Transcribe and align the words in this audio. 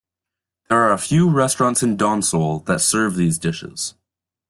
There 0.67 0.79
are 0.79 0.91
a 0.93 0.97
few 0.97 1.29
restaurants 1.29 1.83
in 1.83 1.95
Donsol 1.95 2.65
that 2.65 2.81
serve 2.81 3.15
these 3.15 3.37
dishes. 3.37 3.93